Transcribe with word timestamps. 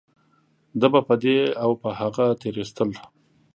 ده 0.79 0.87
به 0.93 1.01
په 1.07 1.15
دې 1.23 1.37
او 1.63 1.71
په 1.81 1.89
هغه 1.99 2.25
تېرويستل. 2.41 2.89